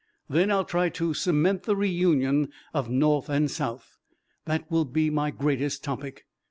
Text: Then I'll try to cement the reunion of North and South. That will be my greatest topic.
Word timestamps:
Then 0.27 0.49
I'll 0.49 0.65
try 0.65 0.89
to 0.89 1.13
cement 1.13 1.61
the 1.61 1.75
reunion 1.75 2.49
of 2.73 2.89
North 2.89 3.29
and 3.29 3.51
South. 3.51 3.99
That 4.45 4.71
will 4.71 4.85
be 4.85 5.11
my 5.11 5.29
greatest 5.29 5.83
topic. 5.83 6.25